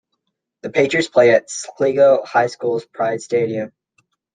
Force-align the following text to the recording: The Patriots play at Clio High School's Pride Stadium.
The 0.63 0.71
Patriots 0.71 1.07
play 1.09 1.29
at 1.35 1.45
Clio 1.77 2.23
High 2.25 2.47
School's 2.47 2.85
Pride 2.87 3.21
Stadium. 3.21 3.71